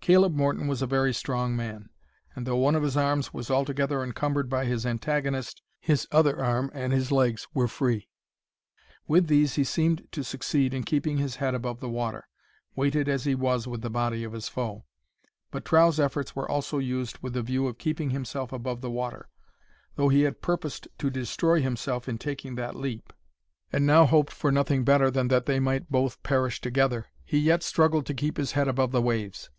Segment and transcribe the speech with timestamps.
[0.00, 1.90] Caleb Morton was a very strong man,
[2.34, 6.70] and though one of his arms was altogether encumbered by his antagonist, his other arm
[6.72, 8.08] and his legs were free.
[9.06, 12.26] With these he seemed to succeed in keeping his head above the water,
[12.74, 14.86] weighted as he was with the body of his foe.
[15.50, 19.28] But Trow's efforts were also used with the view of keeping himself above the water.
[19.96, 23.12] Though he had purposed to destroy himself in taking that leap,
[23.70, 27.62] and now hoped for nothing better than that they might both perish together, he yet
[27.62, 29.50] struggled to keep his head above the waves.